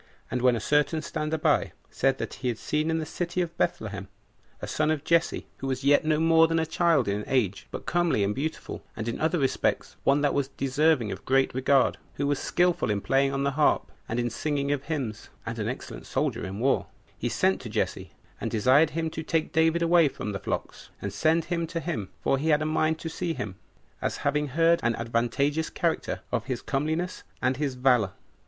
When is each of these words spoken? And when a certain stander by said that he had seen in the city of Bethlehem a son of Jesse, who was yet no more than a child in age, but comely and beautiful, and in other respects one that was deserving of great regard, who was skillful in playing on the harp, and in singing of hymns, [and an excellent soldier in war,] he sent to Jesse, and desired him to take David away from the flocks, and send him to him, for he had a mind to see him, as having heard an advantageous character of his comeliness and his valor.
And 0.31 0.41
when 0.41 0.55
a 0.55 0.59
certain 0.59 1.03
stander 1.03 1.37
by 1.37 1.73
said 1.91 2.17
that 2.17 2.33
he 2.41 2.47
had 2.47 2.57
seen 2.57 2.89
in 2.89 2.97
the 2.97 3.05
city 3.05 3.39
of 3.39 3.55
Bethlehem 3.55 4.07
a 4.59 4.65
son 4.65 4.89
of 4.89 5.03
Jesse, 5.03 5.45
who 5.57 5.67
was 5.67 5.83
yet 5.83 6.03
no 6.03 6.19
more 6.19 6.47
than 6.47 6.57
a 6.57 6.65
child 6.65 7.07
in 7.07 7.23
age, 7.27 7.67
but 7.69 7.85
comely 7.85 8.23
and 8.23 8.33
beautiful, 8.33 8.81
and 8.95 9.07
in 9.07 9.21
other 9.21 9.37
respects 9.37 9.97
one 10.03 10.21
that 10.21 10.33
was 10.33 10.47
deserving 10.47 11.11
of 11.11 11.23
great 11.23 11.53
regard, 11.53 11.99
who 12.15 12.25
was 12.25 12.39
skillful 12.39 12.89
in 12.89 12.99
playing 12.99 13.31
on 13.31 13.43
the 13.43 13.51
harp, 13.51 13.91
and 14.09 14.19
in 14.19 14.31
singing 14.31 14.71
of 14.71 14.85
hymns, 14.85 15.29
[and 15.45 15.59
an 15.59 15.67
excellent 15.69 16.07
soldier 16.07 16.43
in 16.47 16.57
war,] 16.57 16.87
he 17.15 17.29
sent 17.29 17.61
to 17.61 17.69
Jesse, 17.69 18.09
and 18.41 18.49
desired 18.49 18.89
him 18.97 19.11
to 19.11 19.21
take 19.21 19.53
David 19.53 19.83
away 19.83 20.07
from 20.07 20.31
the 20.31 20.39
flocks, 20.39 20.89
and 20.99 21.13
send 21.13 21.45
him 21.45 21.67
to 21.67 21.79
him, 21.79 22.09
for 22.21 22.39
he 22.39 22.49
had 22.49 22.63
a 22.63 22.65
mind 22.65 22.97
to 23.01 23.07
see 23.07 23.35
him, 23.35 23.53
as 24.01 24.17
having 24.25 24.47
heard 24.47 24.79
an 24.81 24.95
advantageous 24.95 25.69
character 25.69 26.21
of 26.31 26.45
his 26.45 26.63
comeliness 26.63 27.21
and 27.39 27.57
his 27.57 27.75
valor. 27.75 28.13